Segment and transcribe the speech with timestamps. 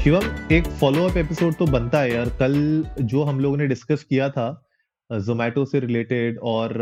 [0.00, 2.54] शिवम, एक follow up episode तो बनता है यार। कल
[3.02, 4.46] जो हम लोगों ने डिस्कस किया था
[5.10, 6.72] जोमेटो से रिलेटेड और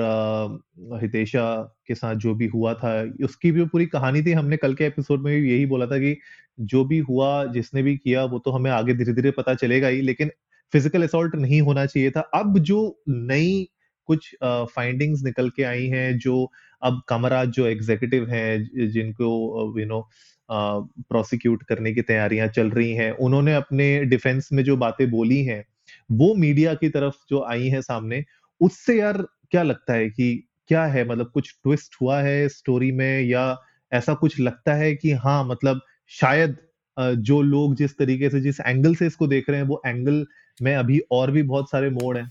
[1.02, 1.46] हितेशा
[1.86, 2.92] के साथ जो भी हुआ था,
[3.24, 6.16] उसकी भी पूरी कहानी थी। हमने कल के एपिसोड में भी यही बोला था कि
[6.60, 10.00] जो भी हुआ, जिसने भी किया, वो तो हमें आगे धीरे धीरे पता चलेगा ही,
[10.02, 10.30] लेकिन
[10.72, 13.68] फ़िज़िकल असोल्ट नहीं होना चाहिए था। अब जो नई
[14.08, 16.50] कुछ फाइंडिंग्स निकल के आई हैं, जो
[16.82, 20.08] अब कमराज जो एग्जीक्यूटिव हैं, जिनको यू नो
[20.50, 25.64] प्रोसिक्यूट करने की तैयारियाँ चल रही हैं। उन्होंने अपने डिफेंस में जो बातें बोली हैं
[26.12, 28.24] वो मीडिया की तरफ़ जो आई है सामने
[28.60, 31.04] उससे यार क्या लगता है कि क्या है?
[31.08, 33.56] मतलब कुछ ट्विस्ट हुआ है स्टोरी में या
[33.92, 36.56] ऐसा कुछ लगता है कि हाँ मतलब शायद
[36.96, 40.26] जो लोग जिस तरीके से जिस एंगल से इसको देख रहे हैं वो एंगल
[40.62, 42.30] में अभी और भी बहुत सारे मोड़ हैं।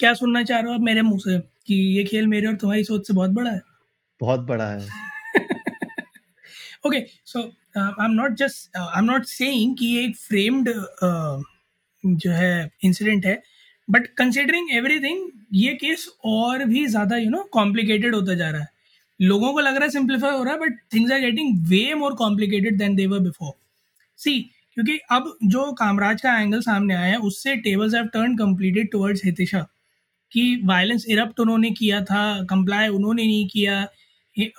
[0.00, 2.84] क्या सुनना चाह रहे हो आप मेरे मुँह से कि ये खेल मेरे और तुम्हारी
[2.84, 3.60] सोच से बहुत बड़ा है?
[4.20, 4.88] बहुत बड़ा है।
[6.86, 7.40] Okay so
[7.78, 11.42] I am not just I am not saying कि ये एक फ्रेम्ड uh,
[12.06, 13.42] जो है इंसिडेंट है
[13.90, 18.68] बट कंसिडरिंग एवरीथिंग ये केस और भी ज़्यादा यू नो कॉम्प्लिकेटेड होता जा रहा है।
[19.20, 22.14] लोगों को लग रहा है सिंप्लीफाई हो रहा है but things are getting way more
[22.14, 23.52] complicated than they were before
[24.16, 24.40] see
[24.74, 29.24] क्योंकि अब जो कामराज का एंगल सामने आया है उससे tables have turn completed towards
[29.24, 29.66] Hitesha
[30.32, 33.86] कि वायलेंस इरप्ट उन्होंने किया था कंप्लाई उन्होंने नहीं किया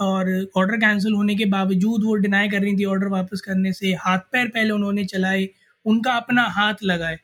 [0.02, 3.94] और ऑर्डर कैंसिल होने के बावजूद वो डिनाई कर रही थी ऑर्डर वापस करने से।
[4.06, 5.48] हाथ पैर पहले उन्होंने चलाए
[5.86, 7.20] उनका अपना हाथ लगाए।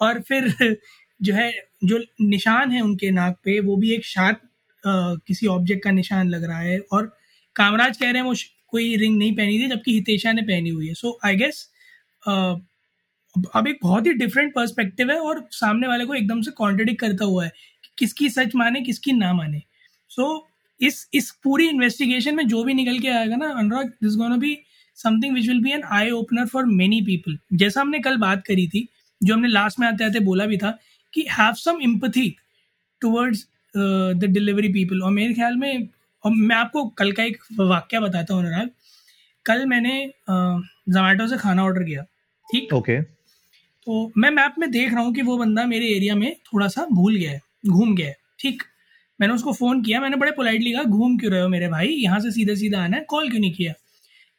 [0.00, 0.48] और फिर
[1.22, 1.52] जो है
[1.84, 4.40] जो निशान है उनके नाक पे वो भी एक शार्प
[4.84, 7.16] किसी ऑब्जेक्ट का निशान लग रहा है। और
[7.56, 8.34] कामराज कह रहे हैं वो
[8.68, 11.68] कोई रिंग नहीं पहनी थी जबकि हितेशा ने पहनी हुई है। सो आई गेस
[13.56, 17.24] अब एक बहुत ही डिफरेंट पर्सपेक्टिव है और सामने वाले को एकदम से कॉन्ट्रडिक्ट करता
[17.24, 17.50] हुआ है
[17.84, 19.62] कि किसकी सच माने किसकी ना माने।
[20.10, 20.47] सो so,
[20.80, 24.56] इस इस पूरी इन्वेस्टिगेशन में जो भी निकल के आएगा ना Anurag this gonna be
[24.96, 28.68] something which will be an eye opener for many people जैसा हमने कल बात करी
[28.68, 28.88] थी
[29.22, 30.78] जो हमने लास्ट में आते आते बोला भी था
[31.12, 32.36] कि have some empathy
[33.00, 33.46] towards
[33.76, 35.88] the delivery people और मेरे ख्याल में
[36.24, 38.70] और मैं आपको कल का एक वाक्य बताता हूँ अनुराग।
[39.46, 42.02] कल मैंने जोमेटो uh, से खाना ऑर्डर किया
[42.48, 42.72] ठीक?
[42.72, 43.10] Okay okay.
[43.86, 46.86] तो मैं मैप में देख रहा हूँ कि वो बंदा मेरे एरिया में थोड़ा सा
[46.92, 48.62] भूल गया है घूम गया है ठीक?
[49.20, 51.88] मैंने उसको फ़ोन किया, मैंने बड़े पोलाइटली कहा, घूम क्यों रहे हो मेरे भाई?
[51.88, 53.72] यहाँ से सीधा सीधा आना है कॉल क्यों नहीं किया?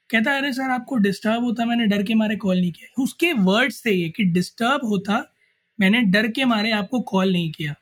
[0.10, 3.04] कहता, अरे सर आपको डिस्टर्ब होता, मैंने डर के मारे कॉल नहीं किया.
[3.04, 5.34] उसके वर्ड्स थे ये कि डिस्टर्ब होता,
[5.80, 7.76] मैंने डर के मारे आपको कॉल नहीं किया।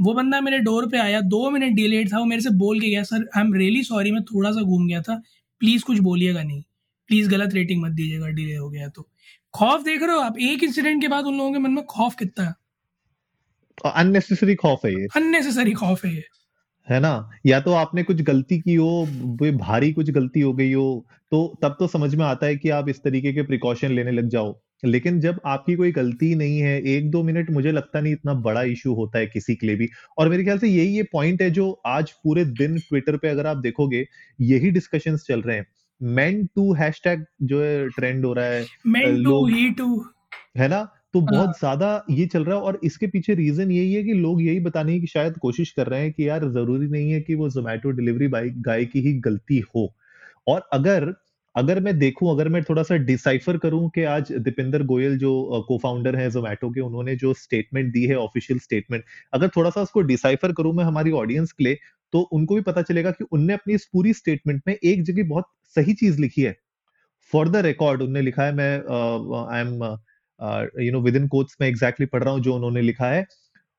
[0.00, 2.88] वो बंदा मेरे डोर पे आया, दो मिनट डिलेट था, वो मेरे से बोल के
[2.88, 5.22] गया sir I am really sorry मैं थोड़ा सा घूम गया था
[5.60, 6.62] प्लीज़ कुछ बोलिएगा नहीं।
[7.08, 9.08] प्लीज़ गलत रेटिंग मत दीजिएगा डिले हो गया तो।
[9.54, 10.38] खौफ देख रहे हो आप?
[10.38, 12.54] एक इंसिडेंट के बाद उन लोगों के मन में खौफ कितना है।
[13.86, 16.24] अननेसेसरी खौफ है ये। अननेसेसरी खौफ है ये।
[16.88, 17.30] है ना?
[17.46, 21.58] या तो आपने कुछ गलती की हो वो भारी कुछ गलती हो गई हो तो
[21.62, 24.60] तब तो समझ में आता है कि आप इस तरीके के प्रिकॉशन लेने लग जाओ।
[24.84, 28.62] लेकिन जब आपकी कोई गलती नहीं है एक दो मिनट मुझे लगता नहीं इतना बड़ा
[28.62, 31.50] इशू होता है किसी के लिए भी। और मेरे ख्याल से यही ये पॉइंट है
[31.50, 34.06] जो आज पूरे दिन ट्विटर पे अगर आप देखोगे
[34.40, 35.66] यही डिस्कशंस चल रहे हैं।
[36.02, 40.06] मेन टू हैशटैग जो है ट्रेंड हो रहा है। मेन टू ही टू
[40.56, 40.88] है ना?
[41.14, 44.12] तो हाँ। बहुत ज़्यादा ये चल रहा है और इसके पीछे रीजन यही है कि
[44.12, 47.34] लोग यही बताने की शायद कोशिश कर रहे हैं कि यार ज़रूरी नहीं है कि
[47.34, 48.28] वो जोमेटो डिलीवरी
[48.62, 49.92] गाय की ही गलती हो
[50.46, 51.12] और अगर
[51.54, 55.78] अगर मैं देखूँ अगर मैं थोड़ा सा डिसाइफर करूँ कि आज दीपेंद्र गोयल जो को
[55.78, 60.00] फाउंडर है जोमेटो के उन्होंने जो स्टेटमेंट दी है ऑफिशियल स्टेटमेंट अगर थोड़ा सा उसको
[60.02, 61.78] डिसाइफर करूँ मैं हमारी ऑडियंस के लिए
[62.12, 65.48] तो उनको भी पता चलेगा कि उनने अपनी इस पूरी स्टेटमेंट में एक जगह बहुत
[65.76, 66.56] सही चीज़ लिखी है
[67.32, 68.72] फॉर द रिकॉर्ड उनने लिखा है मैं
[69.46, 69.78] I am
[70.40, 73.26] you know with in quotes में एग्जैक्टली पढ़ रहा हूँ जो उन्होंने लिखा है।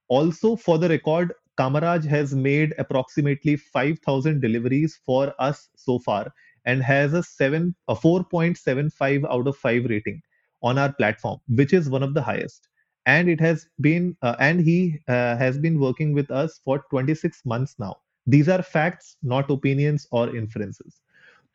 [0.10, 6.32] Also for the record Kamaraj has made approximately five thousand deliveries for us so far
[6.66, 7.72] and has seven
[8.02, 10.20] four point seven five out of five rating
[10.64, 12.70] on our platform which is one of the highest
[13.06, 14.80] and it has been and he
[15.10, 17.94] has been working with us for twenty six month now
[18.28, 20.94] these are facts not opinions और influences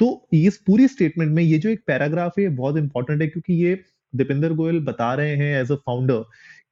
[0.00, 3.74] तो इस पूरी statement में ये जो एक paragraph है बहुत इंपॉर्टेंट है क्योंकि ये
[4.16, 6.24] दीपेंद्र गोयल बता रहे हैं एज अ फाउंडर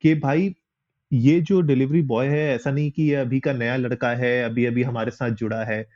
[0.03, 0.55] कि भाई,
[1.13, 4.65] ये जो डिलीवरी बॉय है, ऐसा नहीं कि ये अभी का नया लड़का है अभी
[4.65, 5.87] अभी हमारे साथ जुड़ा है।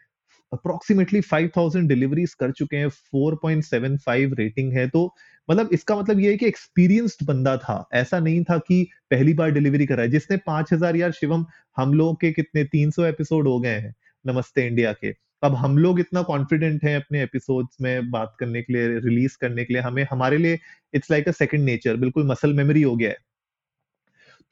[0.53, 5.15] अप्रोक्सीमेटली 5000 डिलीवरीज कर चुके हैं 4.75 रेटिंग है। तो
[5.50, 9.50] मतलब इसका मतलब ये है कि एक्सपीरियंस्ड बंदा था। ऐसा नहीं था कि पहली बार
[9.50, 11.47] डिलीवरी कर रहा है। जिसने 5000 यार शिवम,
[11.77, 13.94] हम लोगों के कितने 300 एपिसोड हो गए हैं,
[14.27, 18.73] नमस्ते इंडिया के। अब हम लोग इतना कॉन्फिडेंट हैं अपने एपिसोड्स में बात करने के
[18.73, 20.59] लिए रिलीज़ करने के लिए हमें हमारे लिए
[20.94, 23.17] it's like a second nature बिल्कुल मसल मेमोरी हो गया है।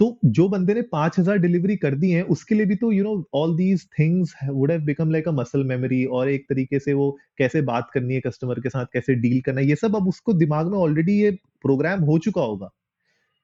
[0.01, 3.05] तो जो बंदे ने पाँच हज़ार डिलीवरी कर दी है उसके लिए भी तो you
[3.05, 6.93] know all these things would have become like a muscle memory और एक तरीके से
[6.93, 10.09] वो कैसे बात करनी है कस्टमर के साथ कैसे डील करना है ये सब अब
[10.09, 11.31] उसको दिमाग में ऑलरेडी ये
[11.63, 12.71] प्रोग्राम हो चुका होगा।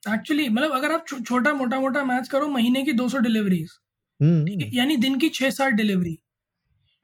[0.03, 3.71] एक्चुअली मतलब अगर आप छो, छोटा मोटा मोटा मैच करो महीने की 200 डिलीवरीज
[4.21, 6.19] हम्म। यानी दिन की छह सात डिलीवरी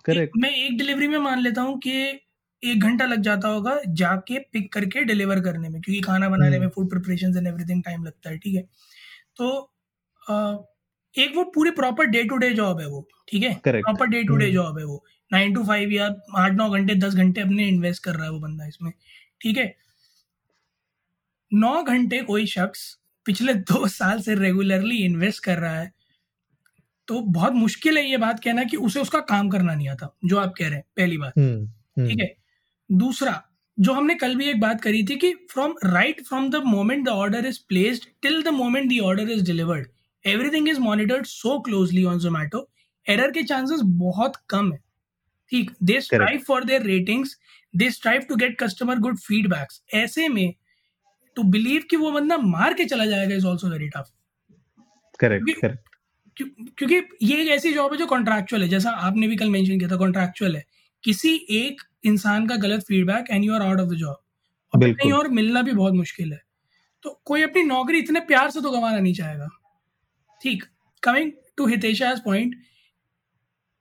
[0.05, 1.93] करेक्ट मैं एक डिलीवरी में मान लेता हूँ कि
[2.63, 6.61] एक घंटा लग जाता होगा जाके पिक करके डिलीवर करने में क्योंकि खाना बनाने हम्म।
[6.61, 8.63] में food preparation and everything time लगता है ठीक है?
[9.37, 9.49] तो
[11.15, 13.55] एक वो पूरी proper day to day job है वो ठीक है?
[13.67, 14.51] Proper day to day.
[14.53, 16.07] Job है वो। नाइन टू फाइव या
[16.37, 18.93] आठ नौ घंटे दस घंटे अपने इन्वेस्ट कर रहा है वो बंदा इसमें
[19.41, 19.75] ठीक है?
[21.53, 25.93] नौ घंटे कोई शख्स पिछले दो साल से रेगुलरली इन्वेस्ट कर रहा है
[27.13, 30.39] तो बहुत मुश्किल है ये बात कहना कि उसे उसका काम करना नहीं आता जो
[30.39, 31.65] आप कह रहे हैं पहली बात। हम्म
[31.99, 32.35] हम्म, ठीक है?
[32.91, 33.43] दूसरा
[33.79, 37.09] जो हमने कल भी एक बात करी थी कि from right from the moment the
[37.25, 39.87] order is placed till the moment the order is delivered
[40.25, 42.69] everything is monitored so closely on Zomato
[43.07, 44.79] error के चांसेस बहुत कम है।
[45.53, 45.71] ठीक?
[45.83, 47.37] They strive for their ratings
[47.75, 50.53] they strive to get customer good feedbacks ऐसे में
[51.37, 54.13] to believe कि वो बंदा मार के चला जाएगा is also very tough
[55.21, 55.89] correct correct
[56.37, 59.79] क्यों- क्योंकि ये एक ऐसी जॉब है जो कॉन्ट्रैक्चुअल है। जैसा आपने भी कल मेंशन
[59.79, 60.65] किया था कॉन्ट्रैक्चुअल है।
[61.05, 64.17] किसी एक इंसान का गलत feedback and you are out of the job
[64.95, 66.41] कहीं और मिलना भी बहुत मुश्किल है।
[67.05, 69.49] तो कोई अपनी नौकरी इतने प्यार से तो गंवाना नहीं चाहेगा।
[70.41, 70.65] ठीक
[71.03, 72.55] coming to Hitesha's point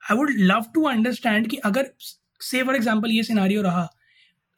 [0.03, 1.91] I would love to understand कि अगर
[2.41, 3.87] से फॉर एग्ज़ाम्पल ये सिनारियो रहा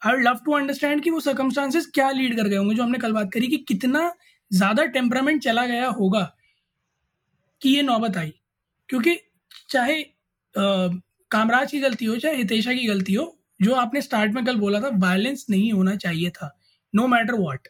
[0.01, 2.98] I would love to understand कि वो सर्कमस्टांसेस क्या लीड कर गए होंगे जो हमने
[2.98, 4.12] कल बात करी कि कितना
[4.51, 6.24] ज़्यादा टेम्परामेंट चला गया होगा।
[7.63, 8.33] कि ये नौबत आई
[8.89, 9.19] क्योंकि
[9.69, 10.06] चाहे
[11.31, 14.81] कामराज की गलती हो चाहे हितेशा की गलती हो जो आपने स्टार्ट में कल बोला
[14.81, 16.60] था वायलेंस नहीं होना चाहिए था
[16.95, 17.68] नो मैटर वॉट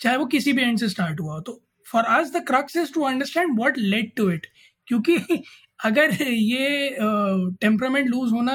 [0.00, 2.92] चाहे वो किसी भी एंड से स्टार्ट हुआ हो तो फॉर आज the crux is
[2.92, 4.46] to understand what led to it
[4.86, 5.16] क्योंकि
[5.84, 6.96] अगर ये
[7.60, 8.52] टेम्परामेंट uh, लूज होना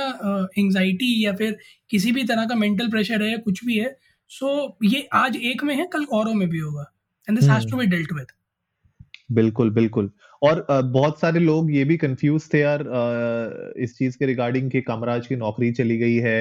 [0.57, 1.57] एंजाइटी या फिर
[1.89, 3.97] किसी भी तरह का मेंटल प्रेशर है या कुछ भी है
[4.29, 6.93] सो so ये आज एक में है कल औरों में भी होगा।
[7.29, 8.27] And this has to be dealt with
[9.33, 10.09] बिल्कुल बिल्कुल।
[10.41, 12.81] और बहुत सारे लोग ये भी कंफ्यूज थे यार
[13.77, 16.37] इस चीज़ के रिगार्डिंग कि कामराज की नौकरी चली गई है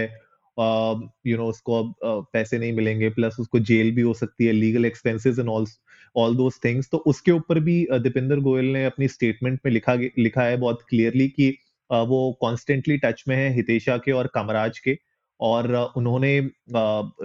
[1.27, 4.85] यू नो उसको अब पैसे नहीं मिलेंगे प्लस उसको जेल भी हो सकती है legal
[4.85, 5.67] expenses and all
[6.17, 10.43] all those things तो उसके ऊपर भी दीपेंद्र गोयल ने अपनी स्टेटमेंट में लिखा लिखा
[10.43, 11.49] है बहुत क्लियरली कि
[11.91, 14.97] वो कॉन्स्टेंटली टच में है हितेशा के और कामराज के।
[15.43, 16.41] और उन्होंने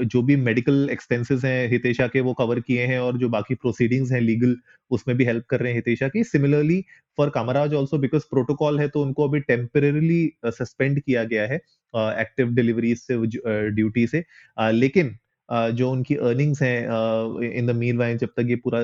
[0.05, 4.11] जो भी मेडिकल एक्सपेंसेस हैं हितेशा के, वो कवर किए हैं और जो बाकी प्रोसीडिंग्स
[4.11, 4.55] हैं लीगल
[4.91, 6.83] उसमें भी हेल्प कर रहे हैं हितेशा की। Similarly
[7.17, 11.55] for Kamaraj also because protocol है तो उनको अभी टेम्परली सस्पेंड किया गया है
[12.21, 13.17] एक्टिव डिलीवरीज से
[13.71, 14.23] ड्यूटी से।
[14.59, 15.17] लेकिन
[15.49, 18.79] जो उनकी अर्निंग्स हैं इन द मीन वाइन जब तक ये पूरा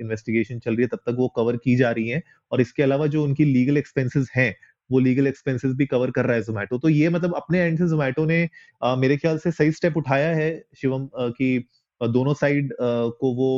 [0.00, 2.22] इन्वेस्टिगेशन चल रही है, तब तक वो कवर की जा रही है।
[2.52, 4.54] और इसके अलावा जो उनकी लीगल एक्सपेंसेस हैं
[4.92, 7.88] वो लीगल एक्सपेंसेस भी कवर कर रहा है जोमेटो तो ये मतलब अपने एंड से
[7.88, 8.42] जोमेटो ने
[8.82, 11.58] अ, मेरे ख्याल से सही स्टेप उठाया है शिवम कि
[12.00, 13.48] दोनों साइड को वो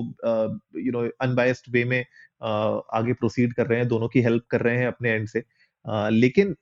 [0.79, 2.01] यू नो अनबायस्ड वे में
[2.43, 2.47] अ,
[2.95, 5.41] आगे प्रोसीड कर रहे हैं दोनों की हेल्प कर रहे हैं अपने एंड से।
[5.85, 6.55] अ, लेकिन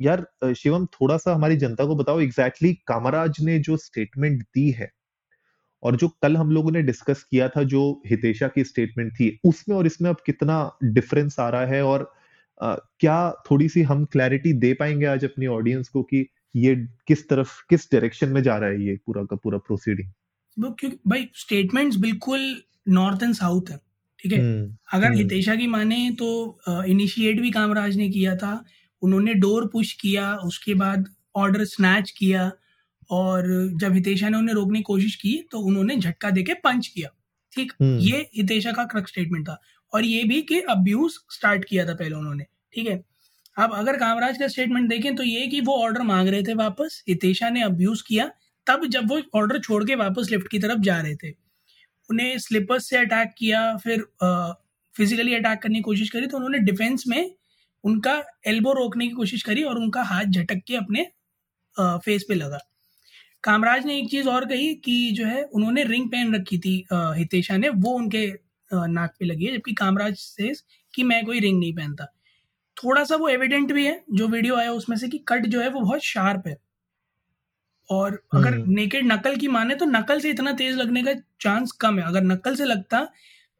[0.00, 4.70] यार शिवम थोड़ा सा हमारी जनता को बताओ एग्जैक्टली exactly कामराज ने जो स्टेटमेंट दी
[4.72, 4.90] है
[5.82, 9.76] और जो कल हम लोगों ने डिस्कस किया था जो हितेशा की स्टेटमेंट थी उसमें
[9.76, 12.12] और इसमें अब कितना डिफरेंस आ रहा है और
[12.60, 16.74] क्या थोड़ी सी हम क्लैरिटी दे पाएँगे आज अपनी ऑडियंस को कि ये
[17.06, 20.08] किस तरफ़ किस डायरेक्शन में जा रहा है ये पूरा का पूरा प्रोसीडिंग
[20.56, 22.54] क्योंकि भाई स्टेटमेंट्स बिल्कुल
[22.90, 23.80] नॉर्थ एंड साउथ है
[24.20, 26.28] ठीक है अगर हम्म। हितेशा की माने तो
[26.66, 28.62] इनिशिएट भी कामराज ने किया था
[29.02, 31.04] उन्होंने डोर पुश किया उसके बाद
[31.36, 32.50] ऑर्डर स्नैच किया
[33.10, 33.46] और
[33.80, 37.08] जब हितेशा ने उन्हें रोकने की कोशिश की तो उन्होंने झटका देके पंच किया
[37.52, 39.60] ठीक हम्म। ये हितेशा का क्रक स्टेटमेंट था
[39.92, 42.96] और ये भी कि अब्यूज स्टार्ट किया था पहले उन्होंने ठीक है?
[43.56, 47.02] अब अगर कामराज का स्टेटमेंट देखें तो ये कि वो ऑर्डर मांग रहे थे वापस
[47.08, 48.30] हितेशा ने अब्यूज किया
[48.66, 51.30] तब जब वो ऑर्डर छोड़ के वापस लिफ्ट की तरफ़ जा रहे थे।
[52.10, 54.04] उन्हें स्लिपर्स से अटैक किया फिर
[54.94, 57.30] फिजिकली अटैक करने की कोशिश करी तो उन्होंने डिफेंस में
[57.84, 58.14] उनका
[58.46, 61.06] एल्बो रोकने की कोशिश करी और उनका हाथ झटक के अपने
[61.76, 62.58] आ, फेस पे लगा।
[63.44, 66.96] कामराज ने एक चीज़ और कही कि जो है उन्होंने रिंग पहन रखी थी अ,
[67.16, 68.26] हितेशा ने वो उनके
[68.70, 70.52] नाक पे लगी है जबकि कामराज से
[70.94, 72.12] कि मैं कोई रिंग नहीं पहनता।
[72.76, 75.68] थोड़ा सा वो एविडेंट भी है जो वीडियो आया उसमें से कि कट जो है
[75.68, 76.56] वो बहुत शार्प है।
[77.90, 81.72] और अगर हम्म। नेकेड नकल की माने तो नकल से इतना तेज लगने का चांस
[81.72, 83.06] कम है। अगर नकल से लगता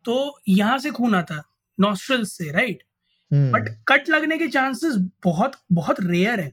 [0.05, 1.43] तो यहाँ से खून आता
[1.79, 2.83] नॉस्ट्रल्स से राइट
[3.31, 4.95] बट हम्म कट लगने के चांसेस
[5.25, 6.53] बहुत बहुत रेयर है।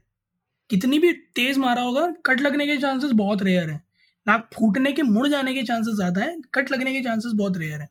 [0.70, 3.82] कितनी भी तेज मारा होगा कट लगने के चांसेस बहुत रेयर है।
[4.26, 7.82] नाक फूटने के मुड़ जाने के चांसेस ज़्यादा है। कट लगने के चांसेस बहुत रेयर
[7.82, 7.90] है।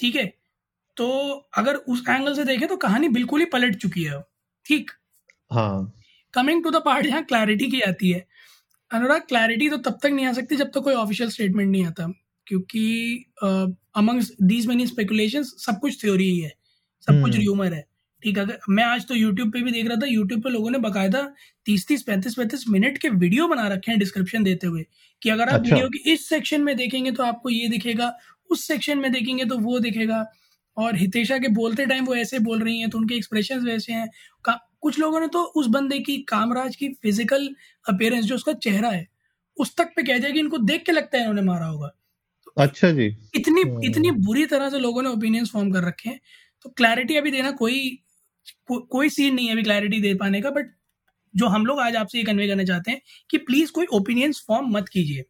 [0.00, 0.24] ठीक है?
[0.96, 1.08] तो
[1.56, 4.20] अगर उस एंगल से देखें तो कहानी बिल्कुल ही पलट चुकी है।
[4.66, 4.90] ठीक?
[5.50, 5.92] हाँ।
[6.34, 8.26] कमिंग टू द पार्ट जहाँ क्लैरिटी की आती है।
[8.90, 11.84] अनुराग क्लैरिटी तो तब तक नहीं आ सकती जब तक तो कोई ऑफिशियल स्टेटमेंट नहीं
[11.86, 12.12] आता।
[12.46, 16.54] क्योंकि अमंग्स दीज मेनी स्पेकुलेशन सब कुछ थ्योरी ही है।
[17.08, 17.84] सब कुछ हम्म। र्यूमर है।
[18.22, 20.70] ठीक है अगर मैं आज तो यूट्यूब पे भी देख रहा था यूट्यूब पे लोगों
[20.70, 21.22] ने बकायदा
[21.66, 24.84] तीस तीस पैंतीस पैंतीस मिनट के वीडियो बना रखे हैं डिस्क्रिप्शन देते हुए।
[25.22, 28.12] कि अगर आप अच्छा। वीडियो के इस सेक्शन में देखेंगे तो आपको ये दिखेगा
[28.50, 30.24] उस सेक्शन में देखेंगे तो वो दिखेगा।
[30.76, 34.08] और हितेशा के बोलते टाइम वो ऐसे बोल रही हैं तो उनके एक्सप्रेशन वैसे हैं।
[34.82, 37.48] कुछ लोगों ने तो उस बंदे की कामराज की फ़िज़िकल
[37.86, 39.06] अपेयरेंस जो उसका चेहरा है
[39.56, 41.90] उस तक पे कह दिया कि इनको देख के लगता है इन्होंने मारा होगा।
[42.56, 46.20] अच्छा जी। इतनी इतनी हम्म बुरी तरह से लोगों ने ओपिनियंस फॉर्म कर रखे हैं।
[46.64, 47.88] तो क्लैरिटी अभी देना कोई
[48.68, 50.70] को, कोई सीन नहीं है अभी क्लैरिटी दे पाने का बट
[51.34, 54.70] जो हम लोग आज आपसे ये कन्वे करना चाहते हैं कि प्लीज़ कोई ओपिनियंस फॉर्म
[54.76, 55.24] मत कीजिए।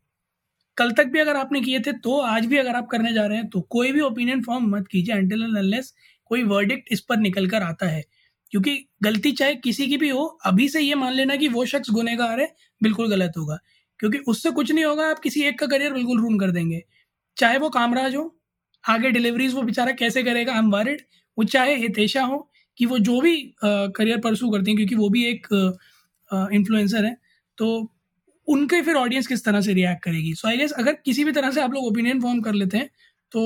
[0.80, 3.38] कल तक भी अगर आपने किए थे तो आज भी अगर आप करने जा रहे
[3.38, 5.92] हैं तो कोई भी ओपिनियन फॉर्म मत कीजिए अनटिल अनलेस
[6.30, 8.02] कोई वर्डिक्ट इस पर निकल कर आता है।
[8.52, 11.90] क्योंकि गलती चाहे किसी की भी हो, अभी से ये मान लेना कि वो शख्स
[11.90, 12.48] गुनेगार है,
[12.80, 13.58] बिल्कुल गलत होगा।
[14.00, 16.82] क्योंकि उससे कुछ नहीं होगा, आप किसी एक का करियर बिल्कुल रूम कर देंगे।
[17.36, 18.24] चाहे वो कामराज हो,
[18.84, 21.02] आगे डिलीवरीज वो बेचारा कैसे करेगा आई एम वरिड
[21.38, 25.24] वो चाहे हितेशा हो, कि वो जो भी करियर परसू करती हैं, क्योंकि वो भी
[25.26, 25.46] एक
[26.52, 27.16] इन्फ्लुएंसर है।
[27.58, 27.92] तो
[28.50, 30.34] उनके फिर ऑडियंस किस तरह से रिएक्ट करेगी?
[30.34, 32.90] सो आई गेस अगर किसी भी तरह से आप लोग ओपिनियन फॉर्म कर लेते हैं
[33.32, 33.42] तो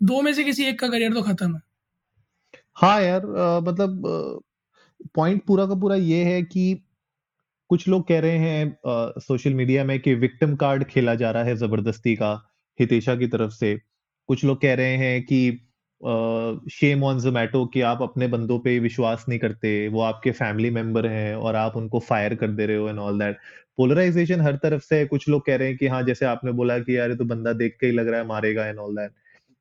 [0.00, 1.60] दो में से किसी एक का करियर तो खत्म है।
[2.76, 4.02] हाँ यार अ, मतलब
[5.14, 6.64] पॉइंट पूरा का पूरा ये है कि
[7.70, 11.56] कुछ लोग कह रहे हैं सोशल मीडिया में कि विक्टिम कार्ड खेला जा रहा है
[11.56, 12.32] ज़बरदस्ती का
[12.78, 13.74] हितेशा की तरफ़ से।
[14.28, 15.40] कुछ लोग कह रहे हैं कि
[16.00, 21.06] शेम ऑन जोमेटो कि आप अपने बंदों पे विश्वास नहीं करते, वो आपके फैमिली मेंबर
[21.06, 23.38] हैं और आप उनको फायर कर दे रहे हो एंड ऑल दैट
[23.76, 26.96] पोलराइजेशन हर तरफ़ से कुछ लोग कह रहे हैं कि हाँ जैसे आपने बोला कि
[26.98, 29.12] यार तो बंदा देख के ही लग रहा है मारेगा एंड ऑल दैट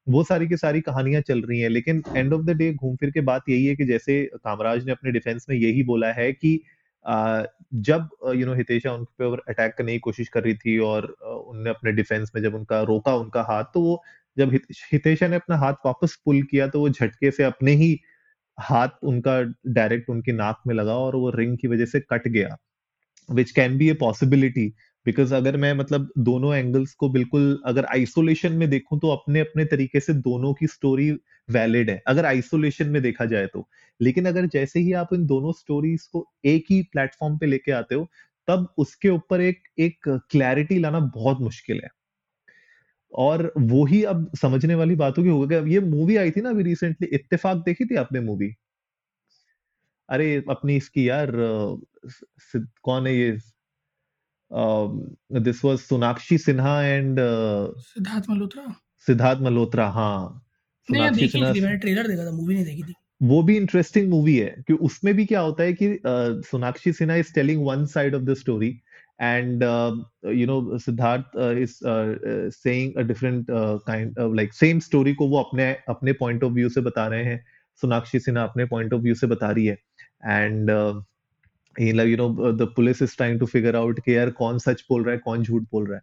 [0.07, 3.11] वो सारी की सारी कहानियाँ चल रही हैं, लेकिन एंड ऑफ़ द डे घूम फिर
[3.11, 6.59] के बात यही है कि जैसे कामराज ने अपने डिफेंस में यही बोला है कि
[7.07, 11.69] जब यू नो हितेशा उन पे अटैक करने की कोशिश कर रही थी और उनने
[11.69, 14.03] अपने डिफेंस में जब उनका, रोका उनका हाथ तो वो
[14.37, 14.53] जब
[14.93, 18.01] हितेशा ने अपना हाथ वापस पुल किया तो वो झटके से अपने ही
[18.59, 22.57] हाथ उनका डायरेक्ट उनकी नाक में लगा और वो रिंग की वजह से कट गया
[23.31, 24.73] which can be a possibility
[25.09, 29.65] because अगर मैं मतलब दोनों एंगल्स को बिल्कुल अगर आइसोलेशन में देखूँ तो अपने अपने
[29.67, 31.11] तरीके से दोनों की स्टोरी
[31.49, 33.67] वैलिड है। अगर आइसोलेशन में देखा जाए तो।
[33.99, 37.95] लेकिन अगर जैसे ही आप इन दोनों स्टोरीज को एक ही प्लेटफॉर्म पे लेके आते
[37.95, 38.09] हो,
[38.47, 41.89] तब उसके ऊपर एक एक क्लैरिटी लाना बहुत मुश्किल है।
[43.13, 46.63] और वो ही अब समझने वाली बात होगी होगा ये मूवी आई थी ना अभी
[46.63, 48.53] रिसेंटली इत्तेफाक देखी थी आपने मूवी
[50.09, 51.31] अरे, अपनी इसकी यार
[52.83, 53.37] कौन है ये?
[54.53, 57.17] This was Sonakshi Sinha and
[57.79, 58.75] Siddharth Malhotra
[59.07, 60.45] Siddharth Malhotra हाँ।
[60.91, 64.09] नहीं यार देखी थी मैंने ट्रेलर देखा था मूवी नहीं देखी थी। वो भी इंटरेस्टिंग
[64.09, 65.99] मूवी है कि उसमें भी क्या होता है कि
[66.49, 68.69] Sonakshi Sinha is telling one side of the story
[69.21, 69.63] and
[70.35, 73.49] you know Siddharth is uh, is uh, saying a different
[73.87, 77.23] kind of like same story को वो अपने अपने पॉइंट ऑफ़ व्यू से बता रहे
[77.23, 77.43] हैं।
[77.81, 79.77] सोनाक्षी सिन्हा अपने पॉइंट ऑफ़ व्यू से बता रही है।
[80.37, 80.69] And
[81.79, 85.13] you know the police is trying to figure out कि यार कौन सच बोल रहा
[85.13, 86.01] है, कौन झूठ बोल रहा है।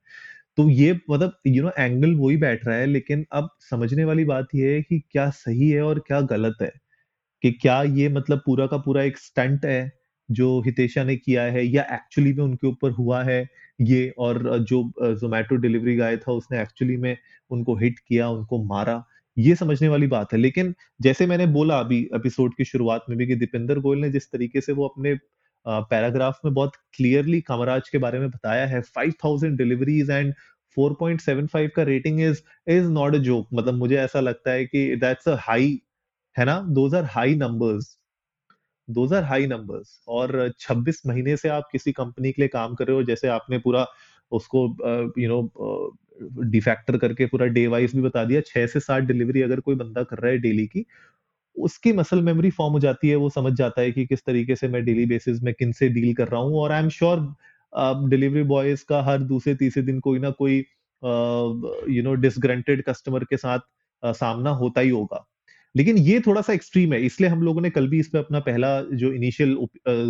[0.57, 4.55] तो ये मतलब यू नो एंगल वही बैठ रहा है, लेकिन अब समझने वाली बात
[4.55, 6.73] ये है कि क्या सही है और क्या गलत है।
[7.43, 9.93] कि क्या ये मतलब पूरा का पूरा एक स्टंट है
[10.29, 13.47] जो हितेशा ने किया है, या एक्चुअली में उनके ऊपर हुआ है
[13.81, 17.17] ये और जो जोमेटो डिलीवरी गाय था, उसने एक्चुअली में
[17.51, 19.03] उनको हिट किया, उनको मारा।
[19.37, 23.27] ये समझने वाली बात है। लेकिन जैसे मैंने बोला अभी एपिसोड की शुरुआत में भी
[23.27, 25.15] कि दीपेंद्र गोयल ने जिस तरीके से वो अपने
[25.67, 30.35] पैराग्राफ में बहुत क्लियरली कामराज के बारे में बताया है। 5000 डिलीवरीज एंड
[30.77, 35.29] 4.75 का rating is is not a joke मतलब मुझे ऐसा लगता है कि दैट्स
[35.29, 35.79] अ हाई
[36.37, 36.61] है ना?
[36.71, 37.97] Those are high numbers
[38.89, 42.87] those are high numbers और 26 महीने से आप किसी कंपनी के लिए काम कर
[42.87, 43.87] रहे हो, जैसे आपने पूरा
[44.33, 44.67] उसको
[45.19, 45.93] यू नो
[46.51, 50.03] डिफैक्टर करके पूरा डे वाइज भी बता दिया, छह से सात डिलीवरी अगर कोई बंदा
[50.05, 50.85] कर रहा है डेली की
[51.59, 54.69] उसकी मसल मेमोरी फॉर्म हो जाती है वो समझ जाता है कि किस तरीके से
[54.69, 57.21] मैं डेली बेसिस में किन से डील कर रहा हूँ। और I am sure
[58.09, 60.59] delivery boys का हर दूसरे तीसरे दिन कोई ना कोई
[61.95, 65.27] यू नो डिसग्रेंटेड कस्टमर के साथ uh, सामना होता ही होगा।
[65.77, 68.41] लेकिन ये थोड़ा सा एक्सट्रीम है इसलिए हम लोगों ने कल भी इस पे अपना
[68.41, 69.55] पहला जो इनिशियल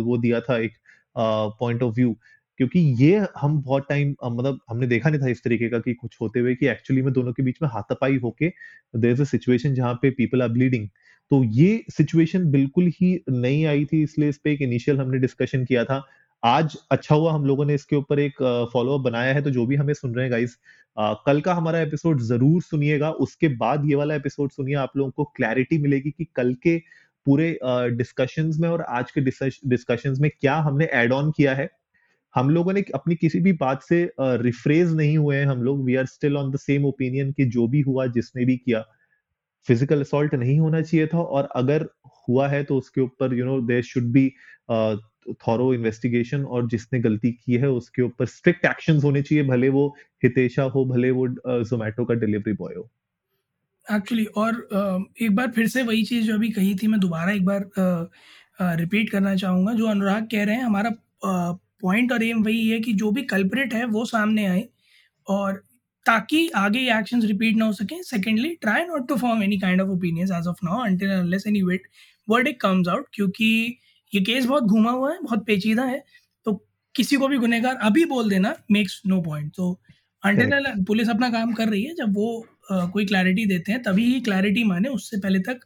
[0.03, 0.73] वो दिया था एक
[1.17, 2.15] पॉइंट ऑफ़ व्यू
[2.59, 6.17] क्योंकि ये हम बहुत टाइम मतलब हमने देखा नहीं था इस तरीके का कि कुछ
[6.21, 8.49] होते हुए कि एक्चुअली में दोनों के बीच में हाथापाई होके
[8.95, 10.87] देर इज़ अ सिचुएशन जहाँ पे पीपल आर ब्लीडिंग
[11.31, 15.65] तो ये सिचुएशन बिल्कुल ही नहीं आई थी इसलिए इस पे एक इनिशियल हमने डिस्कशन
[15.65, 16.03] किया था।
[16.43, 18.41] आज अच्छा हुआ हम लोगों ने इसके ऊपर एक
[18.73, 20.57] फॉलो अप बनाया है तो जो भी हमें सुन रहे हैं गाइस
[21.25, 25.23] कल का हमारा एपिसोड ज़रूर सुनिएगा। उसके बाद ये वाला एपिसोड सुनिए, आप लोगों को
[25.35, 26.77] क्लैरिटी मिलेगी कि कल के
[27.25, 27.57] पूरे
[27.97, 31.69] डिस्कशंस में और आज के डिस्कशंस में क्या हमने एड ऑन किया है।
[32.33, 35.95] हम लोगों ने अपनी किसी भी बात से रिफ्रेज नहीं हुए हैं हम लोग। We
[35.95, 38.83] are still on the same opinion कि जो भी हुआ, जिसने भी किया।
[39.67, 41.87] फ़िज़िकल असॉल्ट नहीं होना चाहिए था और अगर
[42.27, 44.29] हुआ है तो उसके ऊपर you know there should be
[45.39, 49.87] thorough investigation और जिसने गलती की है उसके ऊपर स्ट्रिक्ट एक्शंस होने चाहिए, भले वो
[50.23, 51.27] हितेशा हो, भले वो
[51.63, 52.89] जोमेटो का डिलीवरी बॉय हो।
[53.85, 54.55] एक्चुअली और
[55.21, 57.69] एक बार फिर से वही चीज़ जो अभी कही थी, मैं दोबारा एक बार
[58.79, 60.89] रिपीट करना चाहूँगा। जो अनुराग कह रहे हैं, हमारा
[61.81, 64.67] पॉइंट और एम वही है कि जो भी कल्परेट है वो सामने आए
[65.27, 65.63] और
[66.05, 69.81] ताकि आगे ये एक्शंस रिपीट ना हो सकें। Secondly try not to form any kind
[69.81, 71.87] of opinions as of now until unless any wait
[72.27, 73.77] word it comes out क्योंकि
[74.13, 76.03] ये केस बहुत घुमा हुआ है बहुत पेचीदा है।
[76.45, 76.53] तो
[76.95, 79.71] किसी को भी गुनहगार अभी बोल देना मेक्स नो पॉइंट तो
[80.23, 84.05] अंटिल पुलिस अपना काम कर रही है जब वो आ, कोई क्लैरिटी देते हैं तभी
[84.05, 85.59] ही क्लैरिटी माने। उससे पहले तक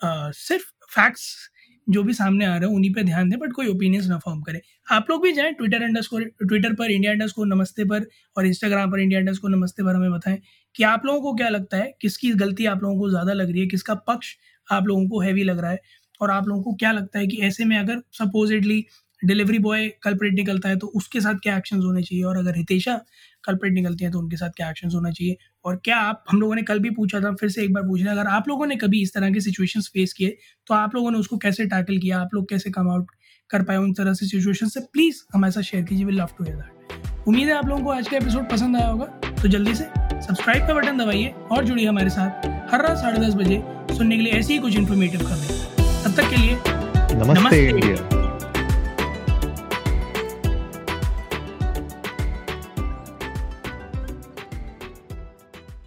[0.00, 1.50] आ, सिर्फ़ फैक्ट्स
[1.88, 4.40] जो भी सामने आ रहे हैं, उन्हीं पे ध्यान दें बट कोई ओपिनियंस ना फॉर्म
[4.42, 6.02] करें। आप लोग भी जाएँ ट्विटर अंडर
[6.42, 10.38] ट्विटर पर इंडिया अंडर नमस्ते पर और इंस्टाग्राम पर इंडिया अंडर नमस्ते पर हमें बताएँ
[10.74, 13.60] कि आप लोगों को क्या लगता है, किसकी गलती आप लोगों को ज़्यादा लग रही
[13.60, 14.34] है, किसका पक्ष
[14.68, 15.80] आप लोगों को हैवी लग रहा है
[16.20, 18.84] और आप लोगों को क्या लगता है कि ऐसे में अगर सपोजिटली
[19.22, 22.24] डिलीवरी बॉय कल्परेट निकलता है तो उसके साथ क्या एक्शन होने चाहिए?
[22.24, 23.00] और अगर हितेशा
[23.44, 25.36] कल्परेट निकलती है तो उनके साथ क्या एक्शन होना चाहिए?
[25.64, 28.02] और क्या आप हम लोगों ने कल भी पूछा था फिर से एक बार पूछ
[28.02, 31.10] रहे अगर आप लोगों ने कभी इस तरह के सिचुएशन फेस किए तो आप लोगों
[31.10, 32.18] ने उसको कैसे टैकल किया?
[32.18, 33.10] आप लोग कैसे कम आउट
[33.50, 34.80] कर पाए उन तरह से सिचुएशन से?
[34.82, 37.90] प्लीज़ हमारे साथ शेयर कीजिए will love to hear that उम्मीद है आप लोगों को
[37.90, 39.04] आज का एपिसोड पसंद आया होगा
[39.42, 43.34] तो जल्दी से सब्सक्राइब का बटन दबाइए और जुड़िए हमारे साथ हर रात साढ़े दस
[43.34, 43.62] बजे
[43.96, 48.25] सुनने के लिए ऐसी ही कुछ इन्फॉर्मेटिव खबरें। तब तक के लिए नमस्ते, नमस्ते। इंडिया।